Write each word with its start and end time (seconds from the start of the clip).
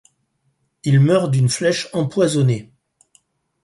Il 0.83 0.99
meurt 0.99 1.29
d'une 1.29 1.47
flèche 1.47 1.87
empoisonnée. 1.93 2.73